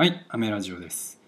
[0.00, 1.20] はい、アメラジオです、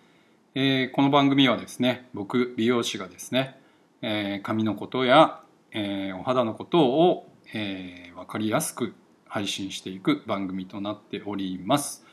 [0.54, 3.58] えーこの番組はですね、僕美容師がですね、
[4.00, 5.40] えー髪のことや、
[5.72, 8.95] えーお肌のことを、えーわかりやすく
[9.27, 12.06] 配信していく番組となっております。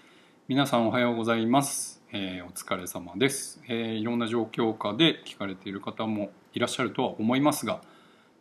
[0.48, 2.02] 皆さんおはようございます。
[2.12, 7.82] えお疲れ様です、えいろんな状況下で聞かれている方もいらっしゃるとは思いますが、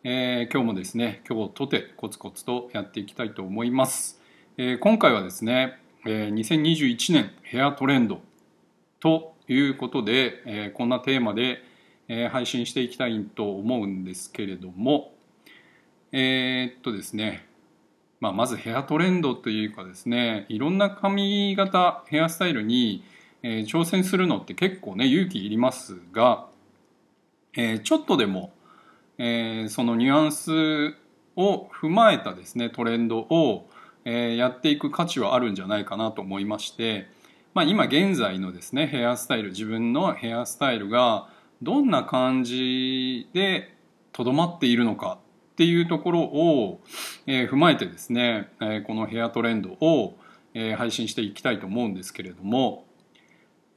[0.05, 4.23] え今日もですね、今日とてコツコツとやっていきたいと思います。
[4.57, 8.21] え今回はですね、え2021年ヘアトレンド
[9.01, 11.65] ということで、えこんなテーマで、
[12.09, 15.13] え配信していきたいと思うんですけれども
[16.13, 17.45] えーっとですね、
[18.21, 23.03] まあ、まずヘアトレンドというかですねいろんな髪型ヘアスタイルに、
[23.43, 26.47] え挑戦するのって結構ね勇気いりますが、
[27.57, 28.53] えちょっとでも、
[29.19, 30.97] えそのニュアンス
[31.35, 33.69] を踏まえたですねトレンドを、
[34.07, 37.09] えーやっていく価値はあるんじゃないかなと思いまして、
[37.53, 41.29] まあ、今現在のですねヘアスタイル自分のヘアスタイルが
[41.61, 43.75] どんな感じで
[44.13, 45.19] とどまっているのか
[45.53, 46.81] っていうところを、
[47.27, 50.17] えー踏まえてですね、えーこのヘアトレンドを、
[50.55, 52.87] えー配信していきたいと思うんですけれども、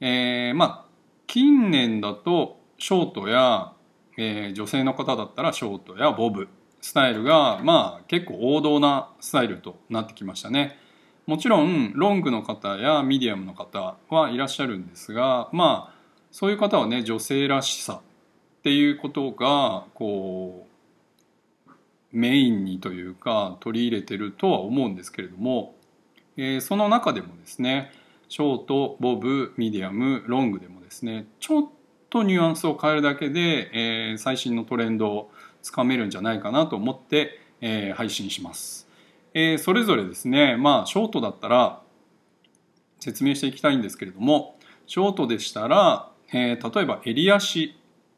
[0.00, 0.90] えーまあ
[1.26, 3.72] 近年だとショートや、
[4.16, 6.48] えー女性の方だったらショートやボブ
[6.80, 10.78] スタイルがまあ結構王道なスタイルとなってきましたね。
[11.26, 15.94] もちろんロングの方やミディアムの方はいらっしゃるんですがまあ
[16.32, 18.00] そういう方はね女性らしさ
[18.60, 21.70] っていうことがこう
[22.12, 25.76] メインにというか取り入れてるとは思うんですけれども、
[26.36, 27.92] えーその中でもですね
[28.28, 31.68] ショートボブミディアムロングでもですねちょっ
[32.08, 35.30] とニュアンスを変えるだけで、えー最新のトレンドを
[35.62, 38.88] つかめるんじゃないかなと思って、えー配信します。
[39.34, 41.80] えーそれぞれですねまあショートだったら
[42.98, 47.76] 説明していきたいんですけれどもショートでしたら、えー例えば襟足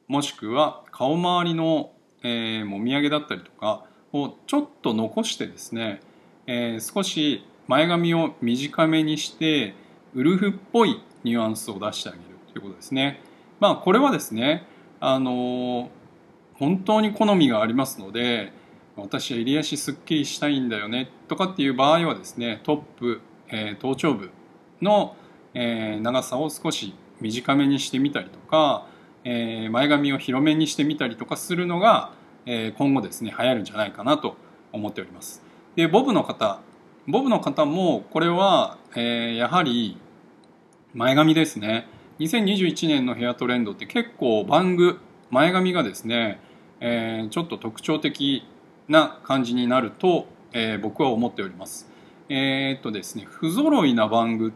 [0.08, 6.00] もしくは顔周りの、えーもみあげだったりとかをちょっと残してですね、
[6.46, 9.74] えー少し前髪を短めにして
[10.14, 13.22] ウルフっぽいニュアンスを出してあげるということですね。
[13.60, 14.66] まあこれはですね
[15.00, 15.88] あのー
[16.62, 18.52] 本当に好みがありますので
[18.94, 24.30] 私は襟足すっきりしたいんだよねとかっていう場合はですねトップ、えー頭頂部
[24.80, 25.16] の、
[25.54, 28.86] えー長さを少し短めにしてみたりとか、
[29.24, 32.12] えー前髪を広めにしてみたりとかするのが、
[32.46, 34.36] え今後ですね流行るんじゃないかなと
[34.72, 35.42] 思っております。
[35.74, 36.60] でボブの方
[37.08, 39.98] ボブの方もこれは、えやはり
[40.94, 41.88] 前髪ですね
[42.20, 45.00] 2021年のヘアトレンドって結構バング
[45.32, 46.38] 前髪がですね、
[46.84, 48.42] えーちょっと特徴的
[48.88, 51.88] な感じになると、えー僕は思っております。
[52.28, 54.50] えーっとですね不揃いなバングっ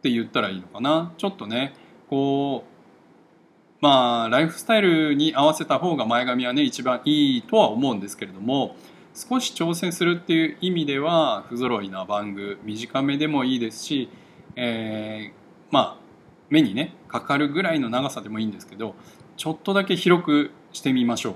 [0.00, 1.12] て言ったらいいのかな？
[1.18, 1.74] ちょっとね
[2.08, 8.76] こうまあライフスタイルに合わせた方が前髪はね一番いいとは思うんですけれども
[9.14, 14.08] 少し挑戦するっていう意味では不揃いなバング短めでもいいですし、
[14.56, 16.04] えーまあ
[16.48, 18.94] 目にねかかるぐらいの長さでもいいんですけど
[19.36, 21.34] ちょっとだけ広くしてみましょう。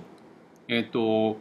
[0.69, 1.39] えっ、と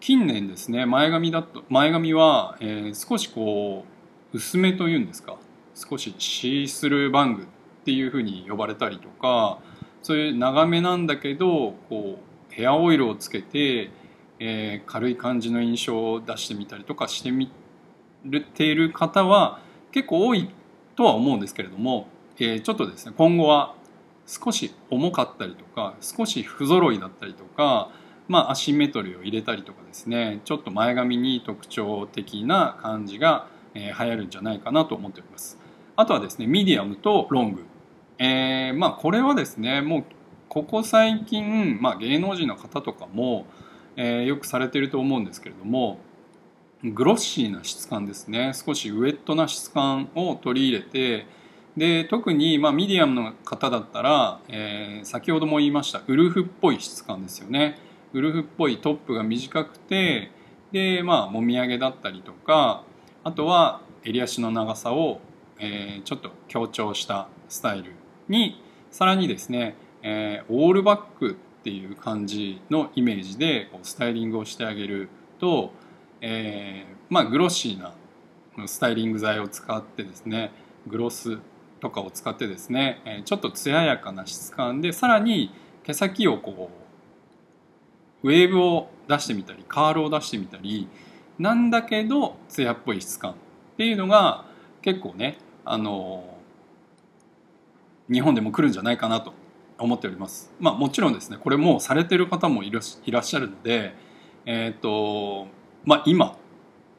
[0.00, 3.84] 近年ですね前髪だと前髪は、えー少しこ
[4.32, 5.38] う薄めというんですか
[5.74, 7.46] 少しシースルーバングっ
[7.84, 9.58] ていうふうに呼ばれたりとか
[10.02, 13.90] そういう長めなんだけどこうヘアオイルをつけて、
[14.38, 17.50] えー軽い感じの印象を出してみたりとかしてみ
[18.54, 19.60] ている方は
[19.90, 20.50] 結構多い
[20.96, 23.74] とは思うんですけれども、えーちょっとですね今後は
[24.28, 27.90] 少し重かったりとか少し不揃いだったりとか、
[28.28, 35.58] まあ、アシンメトリーを入れたりとかですねちょっと前髪に特徴的な感じが、えー流行るんじゃないかなと思っております。
[35.96, 37.64] あとはですねミディアムとロング、
[38.18, 40.04] えーまあこれはですねもう
[40.48, 43.46] ここ最近、まあ、芸能人の方とかも、
[43.96, 45.98] えーよくされてると思うんですけれども
[46.84, 48.52] グロッシーな質感ですね。
[48.54, 51.26] 少しウエットな質感を取り入れて
[51.78, 57.78] で特に、まあ、ミディアムの方だったら、えー先ほども言いましたウルフっぽい質感ですよね。
[58.12, 60.32] ウルフっぽいトップが短くて
[60.72, 62.82] でまあもみあげだったりとか
[63.22, 65.20] あとは襟足の長さを、
[65.60, 67.92] えーちょっと強調したスタイル
[68.28, 68.60] に
[68.90, 75.08] さらにですね、えーオールバックっていう感じのイメージでこうスタイリングをしてあげる
[75.38, 75.72] と、
[76.20, 77.94] えーまあグロッシーな
[78.66, 80.50] スタイリング剤を使ってですね
[80.88, 81.38] グロス
[81.80, 85.52] とかを使ってですね、えちょっと艶やかな質感でさらに
[85.84, 86.70] 毛先をこ
[88.22, 90.88] うウェーブを出してみたりカールを出してみたり
[91.38, 93.34] なんだけど艶っぽい質感っ
[93.76, 94.44] ていうのが
[94.82, 96.36] 結構ねあの
[98.10, 99.32] 日本でも来るんじゃないかなと
[99.78, 100.50] 思っております。
[100.58, 102.82] まあもちろんですねこれもうされてる方もいらっ
[103.22, 103.94] しゃるので
[104.46, 105.46] えっ、と
[105.84, 106.36] まあ今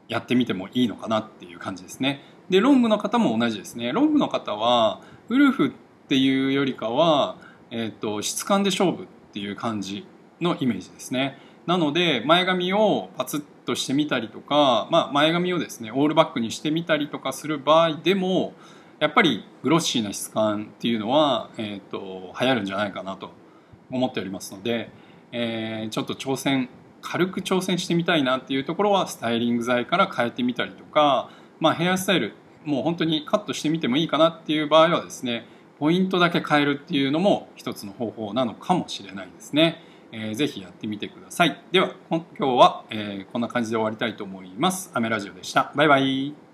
[0.08, 2.22] やってみてもいいのかなっていう感じですね。
[2.50, 3.92] でロングの方も同じですね。
[3.92, 5.72] ロングの方はウルフっ
[6.08, 7.38] ていうよりかは、
[7.72, 10.06] えーと、質感で勝負っていう感じ
[10.42, 11.38] のイメージですね。
[11.66, 18.54] なので前髪をパツッとしてみたりとか、まあ、前髪をですねオールバックにしてみたりとかする場合でも
[19.00, 23.30] やっぱりグロッシーな質感っていうのは、えーと、流行るんじゃないかなと
[23.92, 24.90] 思っておりますので、
[25.32, 26.70] えー、ちょっと挑戦
[27.02, 32.34] 軽く挑戦してみたいなっていうところはスタイリング剤から変えてみたりとか、まあ、ヘアスタイル
[32.66, 35.46] もう本当にカットしてみてもいいかなっていう場合はですね
[35.80, 39.82] ポイントだけ変えるっていうのも一つの方法なのかもしれないですね。
[40.12, 41.62] えー、ぜひやってみてください。
[41.72, 44.92] では今日は、えー、こんな感じで終わりたいと思います。
[44.94, 45.72] アメラジオでした。
[45.76, 46.49] バイバイ。